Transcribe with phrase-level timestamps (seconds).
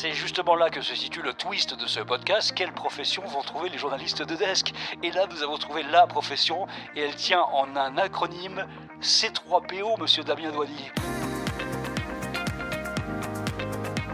[0.00, 2.52] C'est justement là que se situe le twist de ce podcast.
[2.54, 4.72] Quelle profession vont trouver les journalistes de desk?
[5.02, 8.64] Et là, nous avons trouvé la profession et elle tient en un acronyme
[9.02, 10.92] C3PO, monsieur Damien Douany.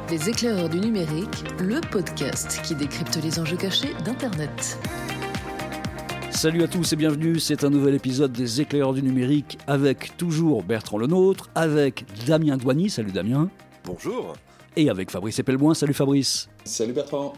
[0.08, 4.78] Les éclaireurs du numérique, le podcast qui décrypte les enjeux cachés d'Internet.
[6.30, 10.62] Salut à tous et bienvenue, c'est un nouvel épisode des éclaireurs du numérique avec toujours
[10.62, 13.50] Bertrand Lenôtre, avec Damien Douany, salut Damien.
[13.84, 14.34] Bonjour.
[14.76, 16.48] Et avec Fabrice Epelboin, salut Fabrice.
[16.64, 17.34] Salut Bertrand.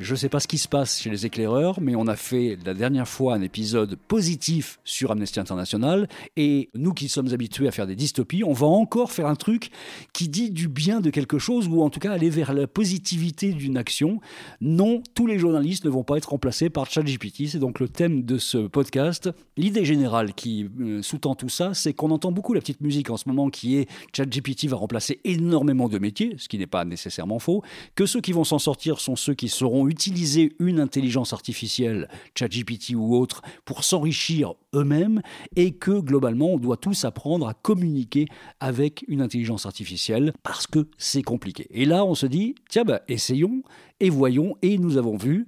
[0.00, 2.56] Je ne sais pas ce qui se passe chez les éclaireurs, mais on a fait
[2.64, 6.08] la dernière fois un épisode positif sur Amnesty International.
[6.38, 9.70] Et nous qui sommes habitués à faire des dystopies, on va encore faire un truc
[10.14, 13.52] qui dit du bien de quelque chose, ou en tout cas aller vers la positivité
[13.52, 14.20] d'une action.
[14.62, 17.48] Non, tous les journalistes ne vont pas être remplacés par ChatGPT.
[17.48, 19.28] C'est donc le thème de ce podcast.
[19.58, 23.18] L'idée générale qui euh, sous-tend tout ça, c'est qu'on entend beaucoup la petite musique en
[23.18, 27.38] ce moment qui est ChatGPT va remplacer énormément de métiers, ce qui n'est pas nécessairement
[27.38, 27.62] faux,
[27.96, 32.94] que ceux qui vont s'en sortir sont ceux qui seront utiliser une intelligence artificielle, ChatGPT
[32.94, 35.20] ou autre, pour s'enrichir eux-mêmes
[35.56, 38.26] et que globalement on doit tous apprendre à communiquer
[38.60, 41.66] avec une intelligence artificielle parce que c'est compliqué.
[41.70, 43.62] Et là on se dit, tiens bah essayons
[43.98, 45.46] et voyons et nous avons vu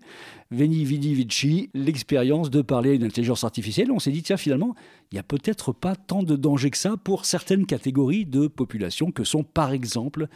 [0.53, 3.91] Veni Vidi Vici, l'expérience de parler à une intelligence artificielle.
[3.91, 4.75] On s'est dit, tiens, finalement,
[5.11, 9.11] il n'y a peut-être pas tant de danger que ça pour certaines catégories de population
[9.11, 10.27] que sont, par exemple,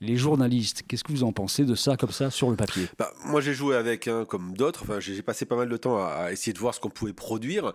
[0.00, 0.82] les journalistes.
[0.88, 2.86] Qu'est-ce que vous en pensez de ça, comme ça, sur le papier?
[2.98, 4.82] Bah, Moi, j'ai joué avec, un comme d'autres.
[4.82, 7.72] Enfin, j'ai passé pas mal de temps à essayer de voir ce qu'on pouvait produire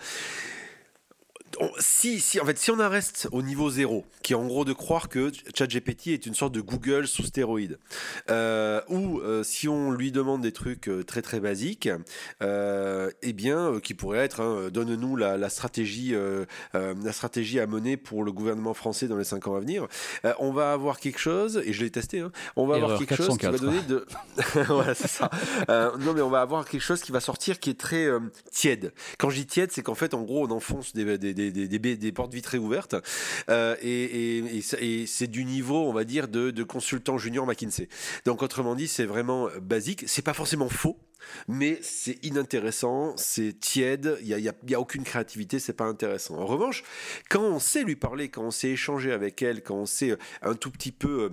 [1.79, 4.65] si, si, en fait, si on en reste au niveau zéro, qui est en gros
[4.65, 7.77] de croire que ChatGPT est une sorte de Google sous stéroïde,
[8.29, 11.89] euh, ou euh, si on lui demande des trucs euh, très très basiques,
[12.41, 16.15] eh bien, qui pourrait être, hein, donne-nous la, stratégie,
[16.73, 19.87] la stratégie à mener pour le gouvernement français dans les 5 ans à venir,
[20.39, 23.37] on va avoir quelque chose, et je l'ai testé, hein, on va avoir quelque chose
[23.37, 24.05] qui va donner de,
[24.67, 25.29] voilà, c'est ça.
[25.99, 28.07] non, mais on va avoir quelque chose qui va sortir qui est très
[28.51, 28.93] tiède.
[29.17, 31.44] Quand je dis tiède, c'est qu'en fait, en gros, on enfonce des, des des,
[32.11, 32.95] portes vitrées ouvertes.
[33.49, 34.61] Euh, et,
[35.05, 37.87] c'est du niveau, on va dire, de, consultant junior McKinsey.
[38.25, 40.03] Donc, autrement dit, c'est vraiment basique.
[40.07, 40.97] C'est pas forcément faux
[41.47, 46.37] mais c'est inintéressant, c'est tiède, il n'y a, a, aucune créativité, c'est pas intéressant.
[46.37, 46.83] En revanche,
[47.31, 50.53] quand on sait lui parler, quand on sait échanger avec elle, quand on sait un
[50.53, 51.31] tout petit peu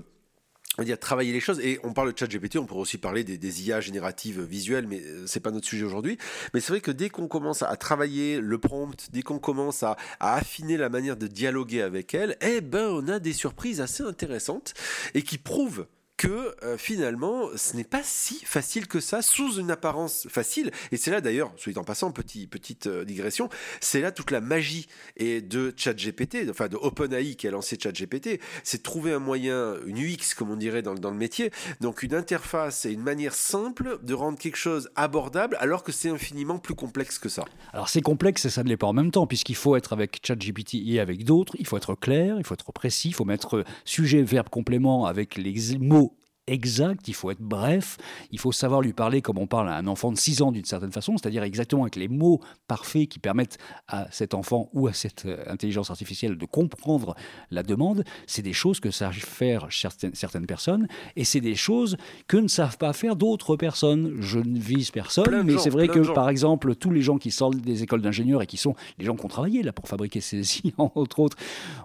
[0.78, 3.24] on dire travailler les choses et on parle de chat GPT, on pourrait aussi parler
[3.24, 6.16] des, IA génératives visuelles, mais euh, c'est pas notre sujet aujourd'hui.
[6.54, 9.96] Mais c'est vrai que dès qu'on commence à travailler le prompt, dès qu'on commence à,
[10.20, 14.72] affiner la manière de dialoguer avec elle, eh ben on a des surprises assez intéressantes
[15.14, 19.70] et qui prouvent que euh, finalement, ce n'est pas si facile que ça, sous une
[19.70, 20.70] apparence facile.
[20.90, 23.48] Et c'est là d'ailleurs, soit en passant, petit, petite euh, digression,
[23.80, 24.86] c'est là toute la magie
[25.16, 29.98] et de ChatGPT, enfin de OpenAI qui a lancé ChatGPT, c'est trouver un moyen, une
[29.98, 31.50] UX comme on dirait dans, dans, le métier,
[31.80, 36.10] donc une interface et une manière simple de rendre quelque chose abordable alors que c'est
[36.10, 37.44] infiniment plus complexe que ça.
[37.72, 40.20] Alors c'est complexe et ça ne l'est pas en même temps, puisqu'il faut être avec
[40.24, 43.64] ChatGPT et avec d'autres, il faut être clair, il faut être précis, il faut mettre
[43.84, 46.11] sujet, verbe, complément avec les mots
[46.52, 47.96] exact, il faut être bref,
[48.30, 50.64] il faut savoir lui parler comme on parle à un enfant de 6 ans d'une
[50.64, 53.58] certaine façon, c'est-à-dire exactement avec les mots parfaits qui permettent
[53.88, 57.14] à cet enfant ou à cette euh, intelligence artificielle de comprendre
[57.50, 58.04] la demande.
[58.26, 60.86] C'est des choses que savent faire certaines, certaines personnes
[61.16, 61.96] et c'est des choses
[62.28, 64.16] que ne savent pas faire d'autres personnes.
[64.20, 67.56] Je ne vise personne, mais c'est vrai que par exemple, tous les gens qui sortent
[67.56, 70.42] des écoles d'ingénieurs et qui sont les gens qui ont travaillé là pour fabriquer ces
[70.64, 71.36] IA, entre autres,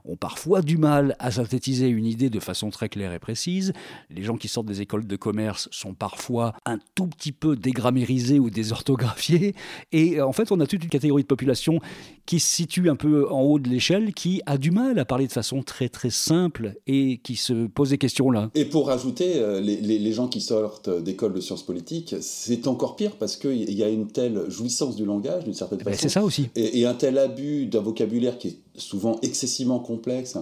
[0.06, 3.74] ont parfois du mal à synthétiser une idée de façon très claire et précise.
[4.10, 8.40] Les gens qui sortent des écoles de commerce sont parfois un tout petit peu dégrammérisés
[8.40, 9.54] ou désorthographiés.
[9.92, 11.80] Et euh, en fait, on a toute une catégorie de population
[12.26, 15.28] qui se situe un peu en haut de l'échelle, qui a du mal à parler
[15.28, 18.50] de façon très très simple et qui se pose des questions là.
[18.56, 23.18] Et pour rajouter, euh, les, gens qui sortent d'écoles de sciences politiques, c'est encore pire
[23.18, 26.02] parce qu'il y a une telle jouissance du langage d'une certaine ben, façon.
[26.02, 26.50] c'est ça aussi.
[26.56, 30.38] Et, et un tel abus d'un vocabulaire qui est souvent excessivement complexe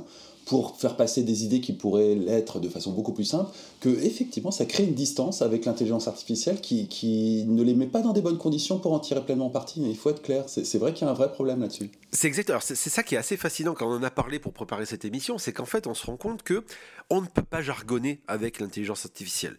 [0.46, 3.52] pour faire passer des idées qui pourraient l'être de façon beaucoup plus simple,
[3.82, 8.02] que effectivement ça crée une distance avec l'intelligence artificielle qui, qui, ne les met pas
[8.02, 9.82] dans des bonnes conditions pour en tirer pleinement parti.
[9.84, 11.90] Il faut être clair, c'est vrai qu'il y a un vrai problème là-dessus.
[12.12, 12.52] C'est exact.
[12.62, 15.38] c'est ça qui est assez fascinant quand on en a parlé pour préparer cette émission,
[15.38, 16.64] c'est qu'en fait on se rend compte que
[17.10, 19.58] on ne peut pas jargonner avec l'intelligence artificielle.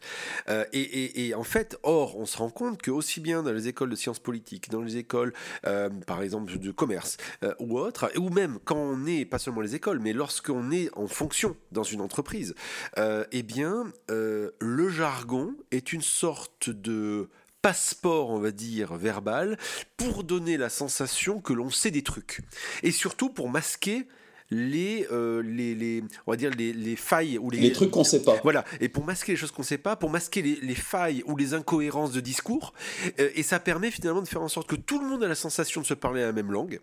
[0.48, 3.68] Euh, et, et, en fait, or on se rend compte que aussi bien dans les
[3.68, 5.32] écoles de sciences politiques, dans les écoles
[5.66, 9.60] euh, par exemple de commerce euh, ou autres, ou même quand on est pas seulement
[9.60, 12.54] les écoles, mais lorsqu'on est en fonction dans une entreprise,
[12.98, 17.28] euh, eh bien, euh, le jargon est une sorte de
[17.62, 19.58] passeport, on va dire, verbal,
[19.96, 22.40] pour donner la sensation que l'on sait des trucs.
[22.82, 24.06] Et surtout pour masquer
[24.50, 28.04] les, euh, les, les, on va dire les, les failles ou les, Les trucs qu'on
[28.04, 28.38] sait pas.
[28.42, 31.22] Voilà, et pour masquer les choses qu'on ne sait pas, pour masquer les, les failles
[31.26, 32.72] ou les incohérences de discours,
[33.18, 35.34] euh, et ça permet finalement de faire en sorte que tout le monde a la
[35.34, 36.80] sensation de se parler la même langue,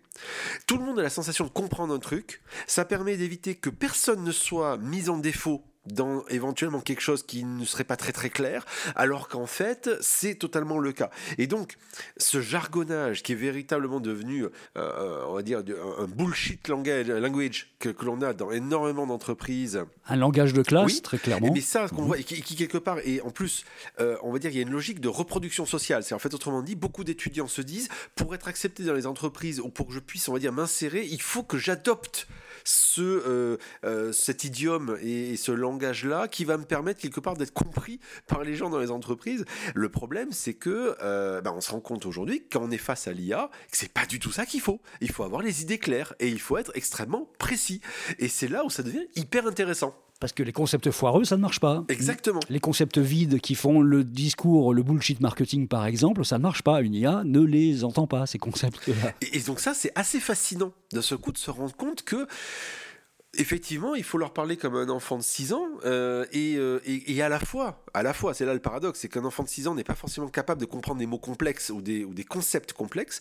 [0.66, 4.24] tout le monde a la sensation de comprendre un truc, ça permet d'éviter que personne
[4.24, 8.30] ne soit mis en défaut dans éventuellement quelque chose qui ne serait pas très très
[8.30, 8.64] clair,
[8.96, 11.10] alors qu'en fait c'est totalement le cas.
[11.38, 11.76] Et donc
[12.16, 14.44] ce jargonnage qui est véritablement devenu,
[14.76, 15.62] euh, on va dire,
[15.98, 19.82] un bullshit language que, que l'on a dans énormément d'entreprises.
[20.08, 21.50] Un langage de classe, Oui, très clairement.
[21.52, 23.64] Mais ça qu'on voit, et qui, qui, quelque part, et en plus,
[24.00, 26.02] euh, on va dire, il y a une logique de reproduction sociale.
[26.04, 29.60] C'est en fait, autrement dit, beaucoup d'étudiants se disent, pour être accepté dans les entreprises
[29.60, 32.26] ou pour que je puisse, on va dire, m'insérer, il faut que j'adopte
[32.64, 37.52] ce, euh, euh, cet idiome et, ce langage-là qui va me permettre quelque part d'être
[37.52, 39.44] compris par les gens dans les entreprises.
[39.74, 43.08] Le problème, c'est que euh, ben, on se rend compte aujourd'hui quand on est face
[43.08, 44.80] à l'IA que c'est pas du tout ça qu'il faut.
[45.00, 47.80] Il faut avoir les idées claires et il faut être extrêmement précis.
[48.18, 49.94] Et c'est là où ça devient hyper intéressant.
[50.20, 51.84] Parce que les concepts foireux, ça ne marche pas.
[51.88, 52.40] Exactement.
[52.48, 56.62] Les concepts vides qui font le discours, le bullshit marketing par exemple, ça ne marche
[56.62, 56.80] pas.
[56.82, 59.12] Une IA ne les entend pas, ces concepts-là.
[59.20, 62.26] Et, et donc ça, c'est assez fascinant de ce coup de se rendre compte que
[63.38, 67.22] effectivement, il faut leur parler comme un enfant de 6 ans euh, et, euh, et,
[67.22, 69.68] à la fois, à la fois, c'est là le paradoxe, c'est qu'un enfant de 6
[69.68, 73.20] ans n'est pas forcément capable de comprendre des mots complexes ou des, concepts complexes,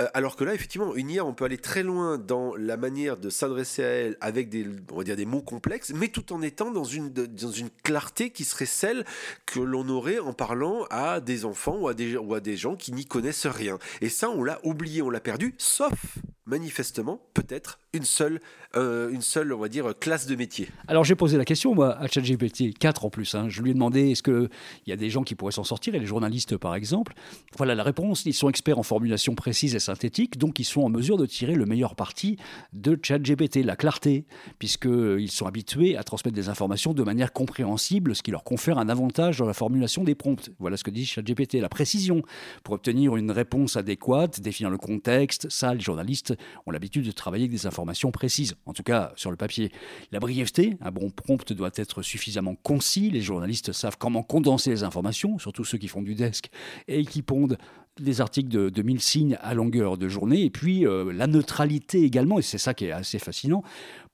[0.00, 3.16] euh, alors que là, effectivement, une IA, on peut aller très loin dans la manière
[3.16, 6.42] de s'adresser à elle avec des, on va dire, des mots complexes, mais tout en
[6.42, 9.04] étant dans une, de- dans une clarté qui serait celle
[9.46, 12.76] que l'on aurait en parlant à des enfants ou à des, ou à des gens
[12.76, 13.78] qui n'y connaissent rien.
[14.00, 18.40] Et ça, on l'a oublié, on l'a perdu, sauf manifestement, peut-être, une seule,
[18.74, 20.68] euh, une seule, on va dire, classe de métier.
[20.88, 23.34] Alors j'ai posé la question, moi, à ChatGPT 4 en plus.
[23.34, 23.48] hein.
[23.48, 24.48] Je lui ai demandé est-ce qu'il
[24.86, 27.12] y a des gens qui pourraient s'en sortir, et les journalistes par exemple?
[27.56, 28.24] Voilà la réponse.
[28.24, 31.54] Ils sont experts en formulation précise et synthétique, donc ils sont en mesure de tirer
[31.54, 32.38] le meilleur parti
[32.72, 34.26] de ChatGPT, la clarté,
[34.58, 38.88] puisqu'ils sont habitués à transmettre des informations de manière compréhensible, ce qui leur confère un
[38.88, 40.50] avantage dans la formulation des prompts.
[40.58, 42.22] Voilà ce que dit ChatGPT, la précision.
[42.64, 46.34] Pour obtenir une réponse adéquate, définir le contexte, ça, les journalistes
[46.66, 49.72] ont l'habitude de travailler avec des informations précises, en tout cas sur le papier.
[50.12, 54.82] La brièveté, un bon prompt doit être suffisamment concis, les journalistes savent comment condenser les
[54.82, 56.50] informations, surtout ceux qui font du desk
[56.86, 57.58] et qui pondent
[58.00, 62.02] des articles de, de 1000 signes à longueur de journée, et puis euh, la neutralité
[62.02, 63.62] également, et c'est ça qui est assez fascinant.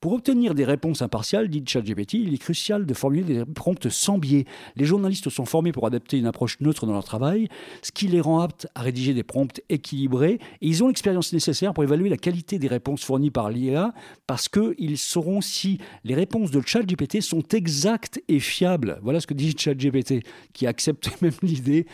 [0.01, 4.17] Pour obtenir des réponses impartiales, dit ChatGPT, il est crucial de formuler des prompts sans
[4.17, 4.45] biais.
[4.75, 7.47] Les journalistes sont formés pour adapter une approche neutre dans leur travail,
[7.81, 11.73] ce qui les rend aptes à rédiger des prompts équilibrés, et ils ont l'expérience nécessaire
[11.73, 13.93] pour évaluer la qualité des réponses fournies par l'IA,
[14.27, 18.99] parce qu'ils sauront si les réponses de ChatGPT sont exactes et fiables.
[19.01, 20.23] Voilà ce que dit ChatGPT,
[20.53, 21.85] qui accepte même l'idée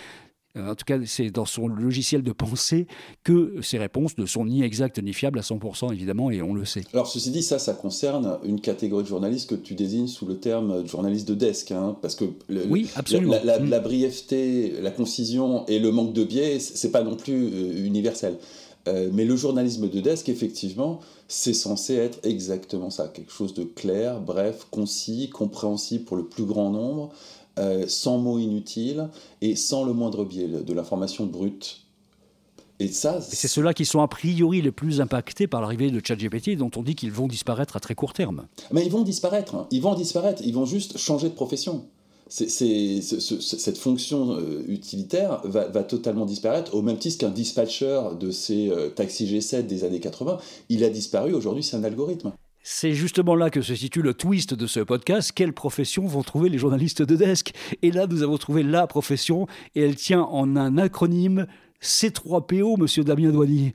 [0.58, 2.88] en tout cas, c'est dans son logiciel de pensée
[3.24, 6.66] que ces réponses ne sont ni exactes ni fiables à 100%, évidemment, et on le
[6.66, 6.84] sait.
[6.94, 10.38] Alors, ceci dit, ça, ça concerne une catégorie de journalistes que tu désignes sous le
[10.38, 13.32] terme de journaliste de desk, hein, parce que le- Oui, absolument.
[13.34, 13.70] la- la- Mm.
[13.70, 18.38] la brièveté, la concision et le manque de biais, c'est pas non plus euh, universel.
[18.88, 23.64] Euh, mais le journalisme de desk, effectivement, c'est censé être exactement ça, quelque chose de
[23.64, 27.12] clair, bref, concis, compréhensible pour le plus grand nombre,
[27.60, 29.10] euh, sans mots inutiles
[29.42, 31.82] et sans le moindre biais, de l'information brute.
[32.80, 36.58] Et ça, c'est ceux-là qui sont a priori les plus impactés par l'arrivée de ChatGPT,
[36.58, 38.48] dont on dit qu'ils vont disparaître à très court terme.
[38.72, 39.68] Mais ils vont disparaître, hein.
[39.70, 41.86] ils vont disparaître, ils vont juste changer de profession.
[42.28, 48.70] Cette fonction euh, utilitaire va, va totalement disparaître, au même titre qu'un dispatcher de ces
[48.70, 50.40] euh, taxis G7 des années 80,
[50.70, 52.32] il a disparu, aujourd'hui c'est un algorithme.
[52.64, 55.32] C'est justement là que se situe le twist de ce podcast.
[55.34, 57.54] Quelle profession vont trouver les journalistes de desk?
[57.82, 61.48] Et là, nous avons trouvé la profession, et elle tient en un acronyme
[61.82, 63.74] C3PO, monsieur Damien Douany.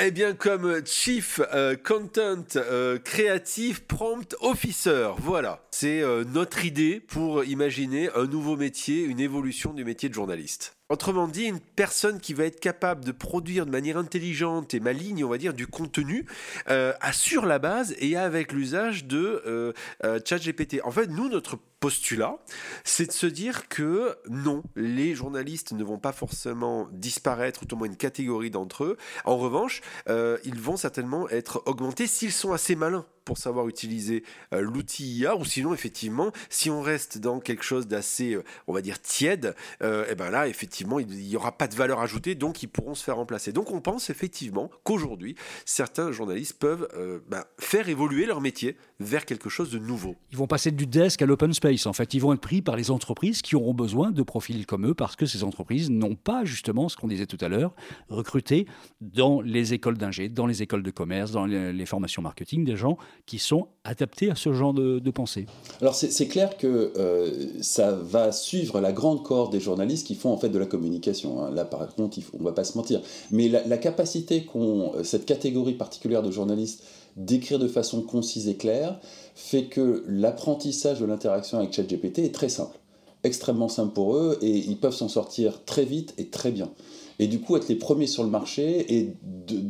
[0.00, 5.66] Eh bien, comme Chief euh, Content euh, Creative Prompt Officer, voilà.
[5.70, 10.77] C'est euh, notre idée pour imaginer un nouveau métier, une évolution du métier de journaliste.
[10.90, 15.22] Autrement dit, une personne qui va être capable de produire de manière intelligente et maligne,
[15.22, 16.24] on va dire, du contenu
[16.70, 20.80] euh, sur la base et avec l'usage de euh, euh, ChatGPT.
[20.84, 22.38] En fait, nous, notre postulat,
[22.84, 27.76] c'est de se dire que non, les journalistes ne vont pas forcément disparaître, ou au
[27.76, 28.96] moins une catégorie d'entre eux.
[29.26, 34.24] En revanche, euh, ils vont certainement être augmentés s'ils sont assez malins pour savoir utiliser
[34.54, 38.80] euh, l'outil IA, ou sinon, effectivement, si on reste dans quelque chose d'assez, on va
[38.80, 42.68] dire, tiède, et ben là, effectivement, il n'y aura pas de valeur ajoutée, donc ils
[42.68, 43.52] pourront se faire remplacer.
[43.52, 49.24] Donc on pense effectivement qu'aujourd'hui, certains journalistes peuvent euh, ben, faire évoluer leur métier vers
[49.24, 50.16] quelque chose de nouveau.
[50.32, 51.86] Ils vont passer du desk à l'open space.
[51.86, 52.14] en fait.
[52.14, 55.16] Ils vont être pris par les entreprises qui auront besoin de profils comme eux parce
[55.16, 57.74] que ces entreprises n'ont pas, justement, ce qu'on disait tout à l'heure,
[58.08, 58.66] recruté
[59.00, 62.98] dans les écoles d'ingé, dans les écoles de commerce, dans les, formations marketing, des gens
[63.24, 65.46] qui sont adaptés à ce genre de, pensée.
[65.80, 70.30] Alors, c'est clair que euh, ça va suivre la grande cohorte des journalistes qui font,
[70.32, 71.42] en fait, de la communication.
[71.42, 71.50] Hein.
[71.50, 73.00] Là, par contre, on va pas se mentir.
[73.30, 76.84] Mais la, la capacité qu'ont cette catégorie particulière de journalistes
[77.18, 78.98] d'écrire de façon concise et claire,
[79.34, 82.78] fait que l'apprentissage de l'interaction avec ChatGPT est très simple,
[83.24, 86.70] extrêmement simple pour eux, et ils peuvent s'en sortir très vite et très bien.
[87.18, 89.64] Et du coup, être les premiers sur le marché, et de,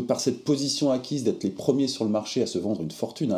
[0.00, 3.32] par cette position acquise d'être les premiers sur le marché à se vendre une fortune,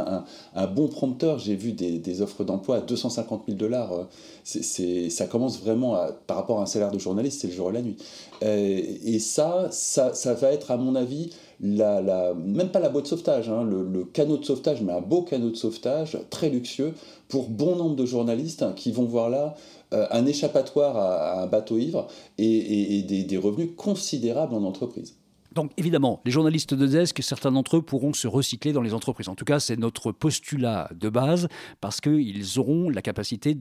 [0.54, 5.60] un, bon prompteur, j'ai vu des, offres d'emploi à 250 000 dollars, euh, ça commence
[5.60, 7.96] vraiment, par rapport à un salaire de journaliste, c'est le jour et la nuit.
[8.42, 13.48] Euh, et ça, ça, va être, à mon avis, même pas la boîte de sauvetage,
[13.48, 16.94] hein, le, canot de sauvetage, mais un beau canot de sauvetage, très luxueux,
[17.28, 19.54] pour bon nombre de journalistes qui vont voir là
[19.92, 25.17] euh, un échappatoire à, un bateau ivre et, des revenus considérables en entreprise.
[25.54, 29.28] Donc évidemment, les journalistes de desk, certains d'entre eux pourront se recycler dans les entreprises.
[29.28, 31.48] En tout cas, c'est notre postulat de base
[31.80, 33.56] parce qu'ils auront la capacité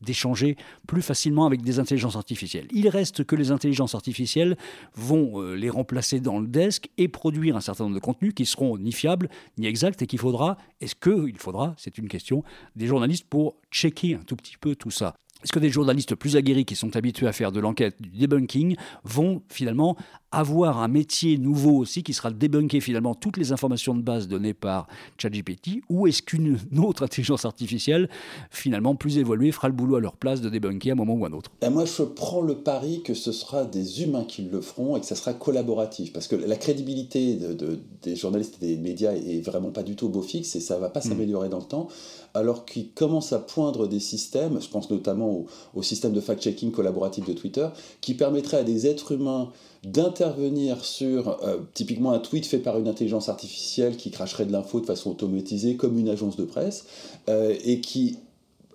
[0.00, 0.56] d'échanger
[0.86, 2.68] plus facilement avec des intelligences artificielles.
[2.72, 4.56] Il reste que les intelligences artificielles
[4.94, 8.46] vont euh, les remplacer dans le desk et produire un certain nombre de contenus qui
[8.46, 12.44] seront ni fiables ni exacts et qu'il faudra, est-ce qu'il faudra, c'est une question,
[12.76, 15.14] des journalistes pour checker un tout petit peu tout ça.
[15.42, 18.76] Est-ce que des journalistes plus aguerris qui sont habitués à faire de l'enquête, du debunking,
[19.04, 19.96] vont finalement
[20.32, 24.28] avoir un métier nouveau aussi qui sera de débunker finalement toutes les informations de base
[24.28, 28.08] données par ChatGPT ou est-ce qu'une autre intelligence artificielle
[28.50, 31.24] finalement plus évoluée fera le boulot à leur place de débunker à un moment ou
[31.26, 31.50] à un autre?
[31.60, 35.00] Et Moi je prends le pari que ce sera des humains qui le feront et
[35.00, 36.12] que ça sera collaboratif.
[36.12, 40.06] Parce que la crédibilité de, des journalistes et des médias est vraiment pas du tout
[40.06, 41.08] au beau fixe et ça va pas mm.
[41.10, 41.88] s'améliorer dans le temps.
[42.34, 45.31] Alors qu'ils commencent à poindre des systèmes, je pense notamment
[45.74, 47.68] au, système de fact-checking collaboratif de Twitter,
[48.00, 49.50] qui permettrait à des êtres humains
[49.84, 54.80] d'intervenir sur euh, typiquement un tweet fait par une intelligence artificielle qui cracherait de l'info
[54.80, 56.86] de façon automatisée comme une agence de presse
[57.28, 58.18] euh, et qui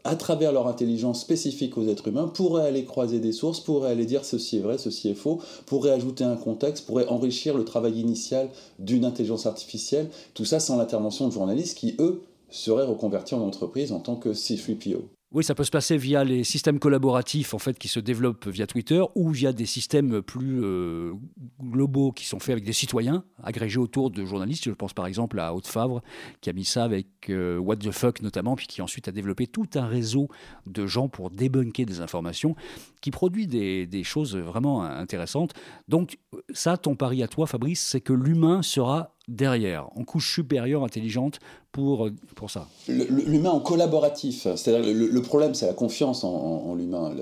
[0.08, 4.06] à travers leur intelligence spécifique aux êtres humains, pourrait aller croiser des sources, pourrait aller
[4.06, 8.00] dire ceci est vrai, ceci est faux, pourrait ajouter un contexte, pourrait enrichir le travail
[8.00, 8.50] initial
[8.80, 13.92] d'une intelligence artificielle, tout ça sans l'intervention de journalistes qui, eux, seraient reconvertis en entreprise
[13.92, 15.02] en tant que C3PO.
[15.34, 18.66] Oui, ça peut se passer via les systèmes collaboratifs en fait qui se développent via
[18.66, 21.16] Twitter ou via des systèmes plus euh,
[21.62, 24.64] globaux qui sont faits avec des citoyens agrégés autour de journalistes.
[24.64, 26.02] Je pense par exemple à Haute Favre
[26.40, 29.48] qui a mis ça avec euh, What the fuck notamment, puis qui ensuite a développé
[29.48, 30.30] tout un réseau
[30.66, 32.56] de gens pour débunker des informations,
[33.02, 35.54] qui produit des, des choses vraiment intéressantes.
[35.90, 36.20] Donc
[36.54, 41.40] ça, ton pari à toi, Fabrice, c'est que l'humain sera derrière, en couche supérieure intelligente
[41.72, 42.68] pour, pour ça.
[42.88, 47.14] L'humain en collaboratif, c'est-à-dire le, problème c'est la confiance en, l'humain.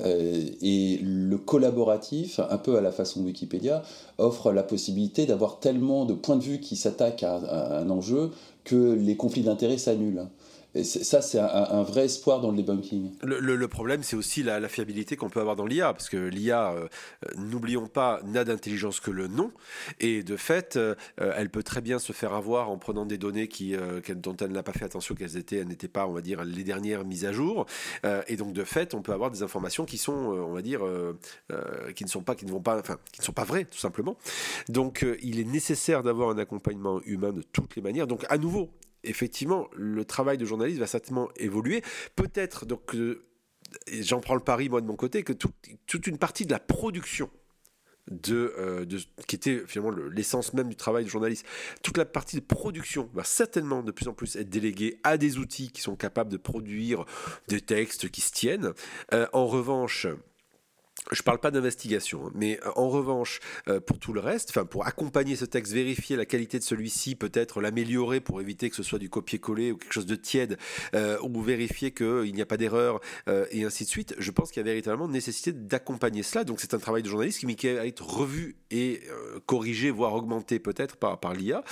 [0.00, 3.82] Euh, et le collaboratif, un peu à la façon Wikipédia,
[4.18, 8.30] offre la possibilité d'avoir tellement de points de vue qui s'attaquent à, un enjeu
[8.64, 10.26] que les conflits d'intérêts s'annulent
[10.84, 13.12] ça, c'est un, vrai espoir dans le debunking.
[13.22, 16.88] Le, problème, c'est aussi la, fiabilité qu'on peut avoir dans l'IA, parce que l'IA, euh,
[17.36, 19.50] n'oublions pas, n'a d'intelligence que le nom,
[20.00, 23.48] et de fait, euh, elle peut très bien se faire avoir en prenant des données
[23.48, 26.20] qui, euh, dont elle n'a pas fait attention qu'elles étaient, elles n'étaient pas, on va
[26.20, 27.66] dire, les dernières mises à jour,
[28.26, 30.80] et donc de fait, on peut avoir des informations qui sont, on va dire,
[31.94, 33.78] qui ne sont pas, qui ne vont pas, enfin, qui ne sont pas vraies, tout
[33.78, 34.16] simplement.
[34.68, 38.06] Donc, il est nécessaire d'avoir un accompagnement humain de toutes les manières.
[38.06, 38.70] Donc, à nouveau,
[39.04, 41.82] effectivement, le travail de journaliste va certainement évoluer.
[42.16, 43.24] Peut-être, donc, euh,
[44.00, 47.30] j'en prends le pari, moi, de mon côté, que toute une partie de la production
[48.10, 48.86] de, euh,
[49.26, 51.46] qui était finalement l'essence même du travail de journaliste.
[51.82, 55.38] Toute la partie de production va certainement de plus en plus être déléguée à des
[55.38, 57.04] outils qui sont capables de produire
[57.48, 58.72] des textes qui se tiennent.
[59.12, 60.06] Euh, en revanche,
[61.12, 64.50] je ne parle pas d'investigation, hein, mais euh, en revanche, euh, pour tout le reste,
[64.50, 68.76] enfin pour accompagner ce texte, vérifier la qualité de celui-ci, peut-être l'améliorer pour éviter que
[68.76, 70.58] ce soit du copier-coller ou quelque chose de tiède,
[70.94, 73.00] euh, ou vérifier qu'il n'y a pas d'erreur,
[73.50, 76.44] et ainsi de suite, je pense qu'il y a véritablement nécessité d'accompagner cela.
[76.44, 79.02] Donc c'est un travail de journaliste qui va être revu et
[79.46, 81.62] corrigé, voire augmenté peut-être par, par l'IA.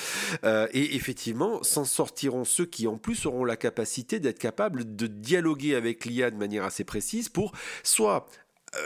[0.44, 5.74] et effectivement, s'en sortiront ceux qui en plus auront la capacité d'être capables de dialoguer
[5.74, 7.52] avec l'IA de manière assez précise pour
[7.82, 8.26] soit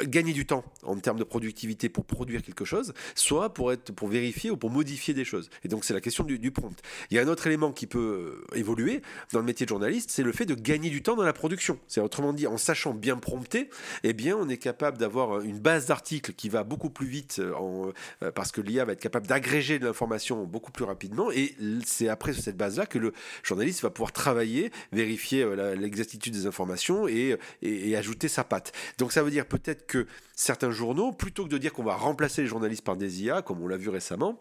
[0.05, 4.09] gagner du temps en termes de productivité pour produire quelque chose, soit pour être pour
[4.09, 5.51] vérifier ou pour modifier des choses.
[5.65, 6.77] Et donc c'est la question du, prompt.
[7.11, 10.23] Il y a un autre élément qui peut évoluer dans le métier de journaliste, c'est
[10.23, 11.79] le fait de gagner du temps dans la production.
[11.87, 13.69] C'est autrement dit, en sachant bien prompter,
[14.03, 17.93] eh bien on est capable d'avoir une base d'articles qui va beaucoup plus vite en,
[18.35, 21.31] parce que l'IA va être capable d'agréger de l'information beaucoup plus rapidement.
[21.31, 25.47] Et c'est après cette base-là que le journaliste va pouvoir travailler, vérifier
[25.77, 28.73] l'exactitude des informations et, et ajouter sa patte.
[28.99, 32.43] Donc ça veut dire peut-être que certains journaux, plutôt que de dire qu'on va remplacer
[32.43, 34.39] les journalistes par des IA, comme on l'a vu récemment,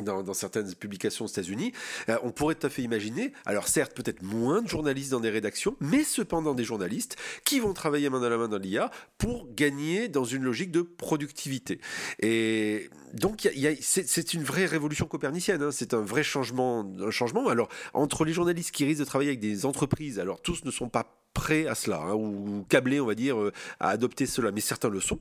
[0.00, 1.72] dans, certaines publications aux États-Unis,
[2.08, 5.30] euh, on pourrait tout à fait imaginer, alors certes peut-être moins de journalistes dans des
[5.30, 9.52] rédactions, mais cependant des journalistes qui vont travailler main dans la main dans l'IA pour
[9.54, 11.78] gagner dans une logique de productivité.
[12.20, 13.48] Et donc
[13.80, 15.70] c'est une vraie révolution copernicienne, hein.
[15.70, 17.48] c'est un vrai changement, un changement.
[17.48, 20.88] Alors entre les journalistes qui risquent de travailler avec des entreprises, alors tous ne sont
[20.88, 24.60] pas prêts à cela, hein, ou câblés, on va dire, euh, à adopter cela, mais
[24.60, 25.20] certains le sont.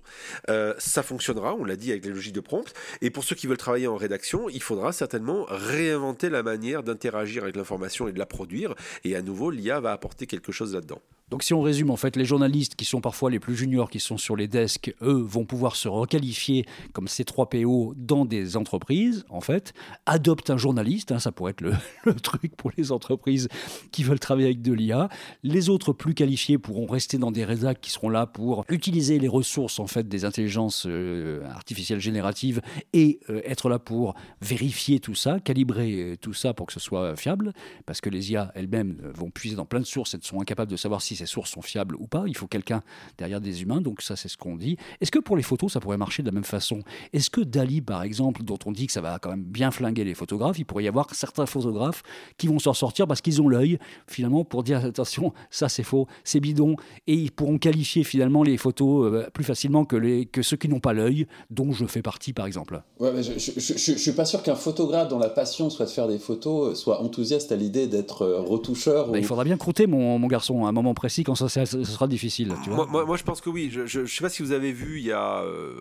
[0.49, 2.73] Euh, ça fonctionnera, on l'a dit avec les logiques de prompt.
[3.01, 7.43] Et pour ceux qui veulent travailler en rédaction, il faudra certainement réinventer la manière d'interagir
[7.43, 8.75] avec l'information et de la produire.
[9.03, 11.01] Et à nouveau, l'IA va apporter quelque chose là-dedans.
[11.31, 14.01] Donc si on résume, en fait, les journalistes qui sont parfois les plus juniors, qui
[14.01, 19.39] sont sur les desks, eux, vont pouvoir se requalifier comme C3PO dans des entreprises, en
[19.39, 19.73] fait,
[20.05, 21.73] adoptent un journaliste, hein, ça pourrait être le,
[22.21, 23.47] truc pour les entreprises
[23.93, 25.07] qui veulent travailler avec de l'IA.
[25.43, 29.29] Les autres plus qualifiés pourront rester dans des rédacs qui seront là pour utiliser les
[29.29, 32.61] ressources, en fait, des intelligences euh, artificielles génératives
[32.91, 36.81] et euh, être là pour vérifier tout ça, calibrer euh, tout ça pour que ce
[36.81, 37.53] soit fiable,
[37.85, 40.75] parce que les IA elles-mêmes vont puiser dans plein de sources et sont incapables de
[40.75, 42.23] savoir si ces sources sont fiables ou pas.
[42.27, 42.81] Il faut quelqu'un
[43.17, 44.77] derrière des humains, donc ça c'est ce qu'on dit.
[45.01, 46.81] Est-ce que pour les photos ça pourrait marcher de la même façon?
[47.13, 50.03] Est-ce que Dali par exemple, dont on dit que ça va quand même bien flinguer
[50.03, 52.01] les photographes, il pourrait y avoir certains photographes
[52.37, 56.07] qui vont s'en sortir parce qu'ils ont l'œil finalement pour dire attention, ça c'est faux,
[56.23, 56.75] c'est bidon,
[57.07, 60.69] et ils pourront qualifier finalement les photos euh, plus facilement que, les, que ceux qui
[60.69, 62.81] n'ont pas l'œil, dont je fais partie par exemple.
[62.99, 66.19] Ouais, je, je, suis pas sûr qu'un photographe dont la passion soit de faire des
[66.19, 69.09] photos soit enthousiaste à l'idée d'être euh, retoucheur.
[69.09, 72.07] Bah, il faudra bien croûter mon, mon garçon à un moment précis quand ça, sera
[72.07, 72.53] difficile.
[72.63, 73.69] Tu vois moi, moi, je pense que oui.
[73.71, 75.73] Je ne sais pas si vous avez vu, il y a, euh,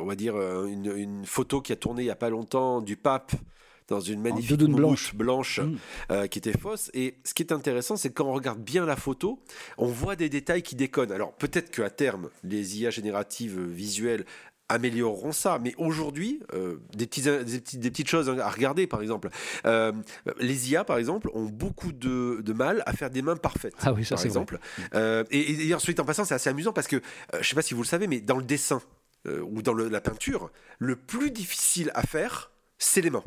[0.00, 2.96] on va dire, euh, une, photo qui a tourné il n'y a pas longtemps du
[2.96, 3.32] pape
[3.88, 5.76] dans une magnifique blanche, blanche mm.
[6.10, 6.90] euh, qui était fausse.
[6.94, 9.40] Et ce qui est intéressant, c'est quand on regarde bien la photo,
[9.78, 11.12] on voit des détails qui déconnent.
[11.12, 14.24] Alors peut-être qu'à terme, les IA génératives visuelles
[14.68, 15.58] amélioreront ça.
[15.62, 19.28] Mais aujourd'hui, euh, des, petites, des, petites, choses à regarder, par exemple.
[19.66, 19.92] Euh,
[20.38, 23.74] les IA, par exemple, ont beaucoup de, mal à faire des mains parfaites.
[23.80, 24.58] Ah oui, ça c'est exemple.
[24.94, 27.00] Euh, et, et, ensuite, en passant, c'est assez amusant parce que,
[27.32, 28.80] je ne sais pas si vous le savez, mais dans le dessin
[29.24, 30.50] ou dans la peinture,
[30.80, 33.22] le plus difficile à faire, c'est les mains.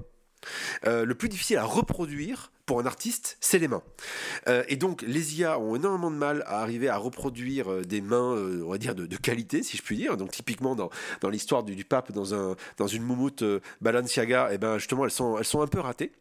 [0.83, 3.83] le plus difficile à reproduire, pour un artiste, c'est les mains.
[4.47, 8.01] Euh, et donc, les IA ont énormément de mal à arriver à reproduire euh, des
[8.01, 10.17] mains, euh, on va dire, de, qualité, si je puis dire.
[10.17, 10.89] Donc, typiquement, dans,
[11.21, 13.43] dans l'histoire du, pape, dans, un, dans une moumoute
[13.81, 16.11] Balenciaga, et eh ben, justement, elles sont, elles sont un peu ratées.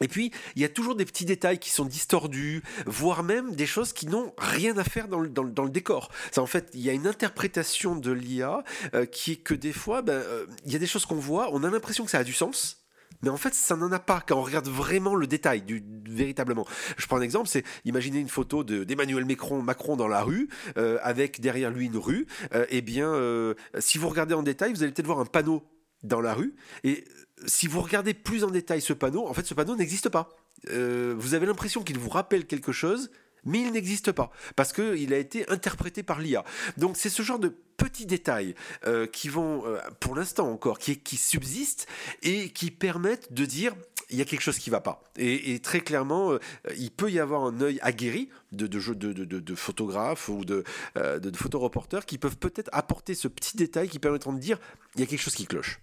[0.00, 3.66] Et puis, il y a toujours des petits détails qui sont distordus, voire même des
[3.66, 6.10] choses qui n'ont rien à faire dans le, dans, dans le décor.
[6.30, 8.62] Ça, en fait, il y a une interprétation de l'IA
[9.10, 10.22] qui est que des fois, ben,
[10.64, 12.78] il y a des choses qu'on voit, on a l'impression que ça a du sens,
[13.22, 16.66] mais en fait, ça n'en a pas quand on regarde vraiment le détail, du, véritablement.
[16.96, 20.98] Je prends un exemple, c'est imaginez une photo d'Emmanuel Macron, Macron dans la rue, euh,
[21.02, 22.26] avec derrière lui une rue.
[22.54, 25.62] Euh, eh bien, euh, si vous regardez en détail, vous allez peut-être voir un panneau
[26.02, 26.54] dans la rue.
[26.84, 27.04] Et
[27.46, 30.28] si vous regardez plus en détail ce panneau, en fait, ce panneau n'existe pas.
[30.66, 33.10] vous avez l'impression qu'il vous rappelle quelque chose,
[33.44, 36.44] mais il n'existe pas, parce qu'il a été interprété par l'IA.
[36.76, 38.54] Donc c'est ce genre de petits détails
[38.86, 41.86] euh, qui vont, euh, pour l'instant encore, qui, qui subsistent
[42.22, 43.74] et qui permettent de dire
[44.10, 45.04] il y a quelque chose qui ne va pas.
[45.16, 46.38] Et, très clairement, euh,
[46.78, 50.64] il peut y avoir un œil aguerri de, de, de, de photographes ou de,
[50.96, 54.58] de, photoreporters qui peuvent peut-être apporter ce petit détail qui permettront de dire
[54.94, 55.80] il y a quelque chose qui cloche.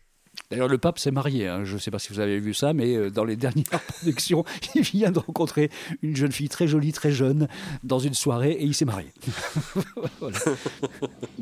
[0.52, 1.48] D'ailleurs, le pape s'est marié.
[1.48, 1.66] Hein.
[1.66, 4.44] Je ne sais pas si vous avez vu ça, mais euh, dans les dernières productions,
[4.76, 5.70] il vient de rencontrer
[6.02, 7.48] une jeune fille très jolie, très jeune,
[7.84, 9.08] dans une soirée, et il s'est marié.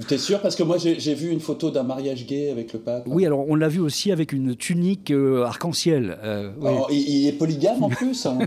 [0.07, 0.41] Tu es sûr?
[0.41, 3.03] Parce que moi, j'ai vu une photo d'un mariage gay avec le pape.
[3.05, 6.17] Oui, alors on l'a vu aussi avec une tunique euh, arc-en-ciel.
[6.23, 6.51] Euh,
[6.89, 8.39] il, est polygame en plus hein.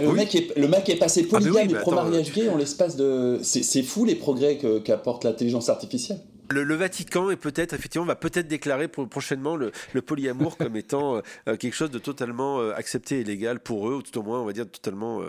[0.00, 3.38] Le, mec est, le mec est passé ah, polygame et pro-mariage gay en l'espace de.
[3.42, 6.20] C'est fou les progrès qu'apporte l'intelligence artificielle.
[6.52, 11.56] Le, Vatican est peut-être effectivement va peut-être déclarer prochainement le, polyamour comme étant euh, euh,
[11.56, 14.44] quelque chose de totalement euh, accepté et légal pour eux, ou tout au moins on
[14.44, 15.20] va dire totalement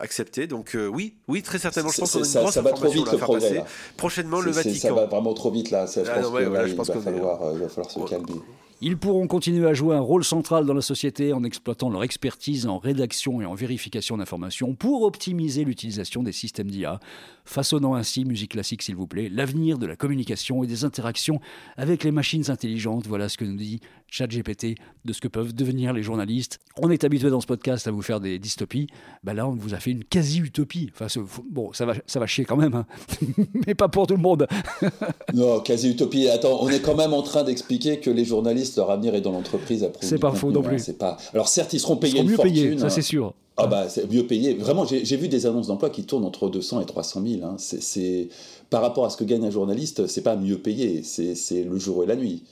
[0.00, 0.46] accepté.
[0.46, 1.90] Donc oui, oui, très certainement.
[1.90, 3.54] Je pense qu'on a une ça, ça va trop vite le progrès.
[3.54, 3.66] Là.
[3.96, 4.88] Prochainement le Vatican.
[4.88, 5.86] Ça va vraiment trop vite là.
[5.86, 8.40] je, ah pense que, il, va falloir, se calmer.
[8.80, 12.66] Ils pourront continuer à jouer un rôle central dans la société en exploitant leur expertise
[12.66, 16.98] en rédaction et en vérification d'informations pour optimiser l'utilisation des systèmes d'IA,
[17.44, 21.40] façonnant ainsi, musique classique s'il vous plaît, l'avenir de la communication et des interactions
[21.76, 23.06] avec les machines intelligentes.
[23.06, 26.58] Voilà ce que nous dit ChatGPT de ce que peuvent devenir les journalistes.
[26.80, 28.86] On est habitué dans ce podcast à vous faire des dystopies.
[29.22, 30.90] Ben là, on vous a fait une quasi-utopie.
[30.94, 31.06] Enfin,
[31.50, 32.86] bon, ça va, ça va chier quand même, hein.
[33.66, 34.46] mais pas pour tout le monde.
[35.34, 36.28] non, quasi-utopie.
[36.28, 39.32] Attends, on est quand même en train d'expliquer que les journalistes leur avenir est dans
[39.32, 39.88] l'entreprise.
[40.00, 40.78] C'est pas faux non plus.
[40.78, 41.16] C'est pas.
[41.32, 43.32] Alors certes, ils seront payés ils mieux payés, ça c'est sûr.
[43.56, 44.54] Ah bah c'est mieux payé.
[44.54, 47.44] Vraiment, j'ai vu des annonces d'emploi qui tournent entre 200 et 300 000.
[47.44, 47.54] Hein.
[47.58, 48.28] C'est
[48.70, 51.02] par rapport à ce que gagne un journaliste, c'est pas mieux payé.
[51.02, 52.42] C'est le jour et la nuit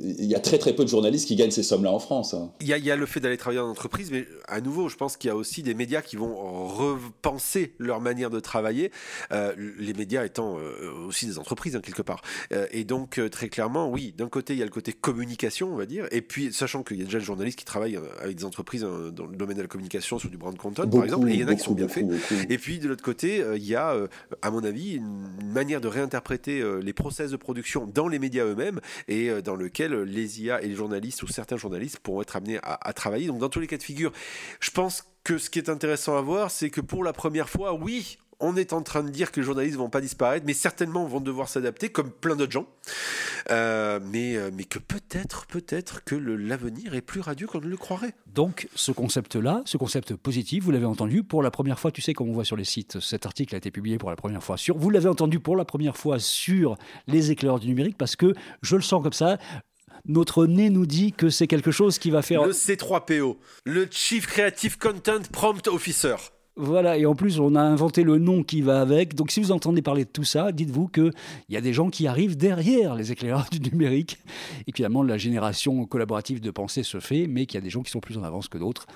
[0.00, 2.34] il y a très très peu de journalistes qui gagnent ces sommes-là en France.
[2.34, 2.50] Hein.
[2.60, 5.28] Il, y a, le fait d'aller travailler en entreprise, mais à nouveau, je pense qu'il
[5.28, 6.34] y a aussi des médias qui vont
[6.66, 8.90] repenser leur manière de travailler,
[9.32, 12.22] euh, les médias étant euh, aussi des entreprises, hein, quelque part.
[12.52, 15.76] Euh, et donc, très clairement, oui, d'un côté, il y a le côté communication, on
[15.76, 18.44] va dire, et puis, sachant qu'il y a déjà des journalistes qui travaillent avec des
[18.44, 21.40] entreprises dans le domaine de la communication, sur du brand content, par exemple, et il
[21.40, 22.06] y en a qui sont bien faits.
[22.48, 23.96] Et puis, de l'autre côté, il y a,
[24.40, 28.80] à mon avis, une manière de réinterpréter les process de production dans les médias eux-mêmes,
[29.08, 32.92] et dans lequel les IA et les journalistes ou certains journalistes pourront être amenés à,
[32.92, 33.26] travailler.
[33.26, 34.12] Donc dans tous les cas de figure,
[34.60, 37.74] je pense que ce qui est intéressant à voir, c'est que pour la première fois,
[37.74, 41.06] oui, on est en train de dire que les journalistes vont pas disparaître, mais certainement
[41.06, 42.66] vont devoir s'adapter, comme plein d'autres gens.
[43.50, 47.76] Euh, mais, euh, mais que peut-être, peut-être que l'avenir est plus radieux qu'on ne le
[47.76, 48.14] croirait.
[48.26, 51.92] Donc, ce concept-là, ce concept positif, vous l'avez entendu pour la première fois.
[51.92, 54.16] Tu sais, comme on voit sur les sites, cet article a été publié pour la
[54.16, 54.76] première fois sur.
[54.76, 58.76] Vous l'avez entendu pour la première fois sur les éclaireurs du numérique, parce que je
[58.76, 59.38] le sens comme ça
[60.06, 62.44] notre nez nous dit que c'est quelque chose qui va faire.
[62.44, 66.16] Le C3PO, le Chief Creative Content Prompt Officer.
[66.56, 69.14] Voilà, et en plus, on a inventé le nom qui va avec.
[69.14, 71.12] Donc, si vous entendez parler de tout ça, dites-vous qu'il
[71.48, 74.18] y a des gens qui arrivent derrière les éclaireurs du numérique.
[74.66, 77.82] Et finalement, la génération collaborative de pensée se fait, mais qu'il y a des gens
[77.82, 78.86] qui sont plus en avance que d'autres.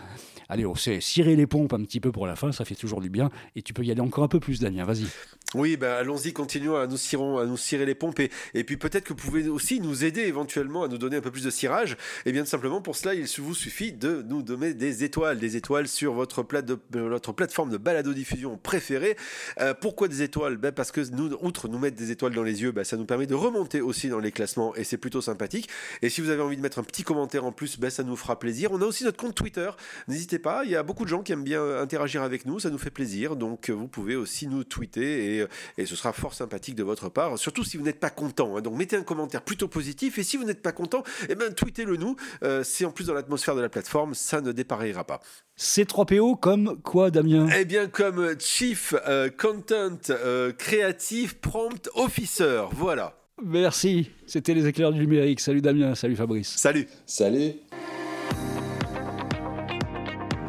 [0.50, 3.00] Allez, on sait cirer les pompes un petit peu pour la fin, ça fait toujours
[3.00, 3.30] du bien.
[3.56, 5.06] Et tu peux y aller encore un peu plus, Damien, vas-y.
[5.54, 8.18] Oui, ben allons-y, continuons à nous, cirer, à nous cirer les pompes.
[8.18, 11.30] Et, puis peut-être que vous pouvez aussi nous aider éventuellement à nous donner un peu
[11.30, 11.92] plus de cirage.
[11.92, 11.96] Et
[12.30, 15.38] eh bien simplement pour cela, il vous suffit de nous donner des étoiles.
[15.38, 19.16] Des étoiles sur votre, plate votre plateforme de balado-diffusion préférée.
[19.60, 20.56] Euh, pourquoi des étoiles?
[20.56, 23.06] Ben Parce que nous, outre nous mettre des étoiles dans les yeux, ben ça nous
[23.06, 25.68] permet de remonter aussi dans les classements et c'est plutôt sympathique.
[26.02, 28.36] Et si vous avez envie de mettre un petit commentaire en plus, ça nous fera
[28.40, 28.72] plaisir.
[28.72, 29.70] On a aussi notre compte Twitter.
[30.08, 32.70] N'hésitez pas, il y a beaucoup de gens qui aiment bien interagir avec nous, ça
[32.70, 33.36] nous fait plaisir.
[33.36, 35.35] Donc vous pouvez aussi nous tweeter et,
[35.78, 37.38] et ce sera fort sympathique de votre part.
[37.38, 38.56] Surtout si vous n'êtes pas content.
[38.56, 38.60] Hein.
[38.60, 41.96] Donc mettez un commentaire plutôt positif et si vous n'êtes pas content, eh ben tweetez-le
[41.96, 42.16] nous.
[42.42, 45.20] Euh, c'est en plus dans l'atmosphère de la plateforme, ça ne dépareillera pas.
[45.58, 47.48] C3PO comme quoi, Damien?
[47.56, 52.64] Eh bien, comme Chief euh, Content euh, Creative Prompt Officer.
[52.72, 53.14] Voilà.
[53.42, 54.10] Merci.
[54.26, 55.40] C'était les éclairs du numérique.
[55.40, 56.56] Salut Damien, salut Fabrice.
[56.56, 56.88] Salut.
[57.06, 57.52] Salut.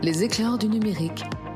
[0.04, 1.24] Les éclairs du numérique,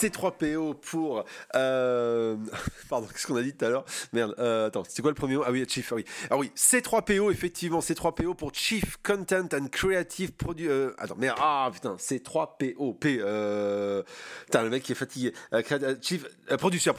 [0.00, 1.24] C3PO pour.
[1.54, 2.36] Euh...
[2.88, 3.84] Pardon, qu'est-ce qu'on a dit tout à l'heure?
[4.12, 5.42] Merde, euh, attends, c'est quoi le premier mot?
[5.46, 6.04] Ah oui, Chief, ah oui.
[6.30, 10.68] Ah oui, C3PO, effectivement, C3PO pour Chief Content and Creative Product.
[10.68, 13.18] Euh, attends, merde, ah putain, C3PO, P.
[13.20, 14.02] Euh...
[14.46, 15.32] Putain, le mec qui est fatigué.
[16.00, 16.24] Chief.
[16.58, 16.92] Producer.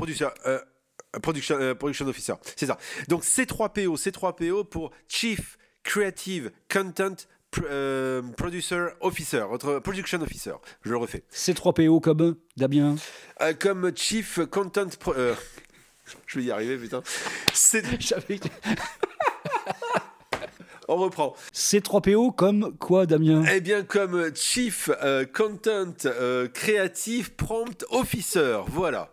[1.22, 2.78] Production, production Officer, c'est ça.
[3.10, 7.16] Donc C3PO, C3PO pour Chief Creative Content
[7.64, 10.54] euh, producer officer, votre production officer.
[10.84, 11.24] Je le refais.
[11.34, 12.96] C3PO comme Damien.
[13.42, 14.88] Euh, comme chief content.
[15.08, 15.36] Euh,
[16.28, 17.02] je vais y arriver, putain.
[17.54, 17.84] C'est.
[20.88, 21.36] On reprend.
[21.54, 23.44] C3PO comme quoi, Damien?
[23.52, 24.90] Eh bien, comme Chief
[25.34, 25.94] Content
[26.54, 28.60] Creative Prompt Officer.
[28.68, 29.10] Voilà.